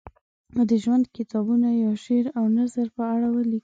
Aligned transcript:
د 0.69 0.71
ژوند 0.83 1.05
کتابونه 1.17 1.67
یا 1.83 1.91
شعر 2.03 2.25
او 2.37 2.45
نثر 2.57 2.87
په 2.97 3.03
اړه 3.15 3.27
ولیکي. 3.31 3.59